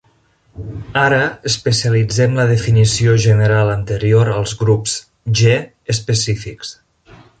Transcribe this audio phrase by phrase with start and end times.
[1.01, 1.17] Ara
[1.49, 4.97] especialitzem la definició general anterior als grups
[5.43, 5.55] "G"
[5.97, 6.75] específics.